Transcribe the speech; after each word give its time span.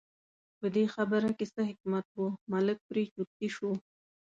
په 0.59 0.67
دې 0.75 0.85
خبره 0.93 1.29
کې 1.37 1.45
څه 1.53 1.61
حکمت 1.69 2.05
و، 2.15 2.19
ملک 2.51 2.77
پرې 2.89 3.03
چرتي 3.13 3.47
شو. 3.55 3.71